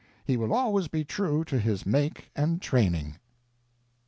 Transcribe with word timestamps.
He 0.25 0.35
will 0.35 0.51
always 0.51 0.87
be 0.87 1.03
true 1.05 1.43
to 1.45 1.59
his 1.59 1.85
make 1.85 2.31
and 2.35 2.59
training. 2.59 3.17